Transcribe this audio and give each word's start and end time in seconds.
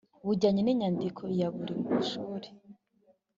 Bujyanye 0.25 0.61
n 0.63 0.69
inyandiko 0.73 1.21
ya 1.39 1.47
buri 1.55 1.75
shuri 2.09 2.47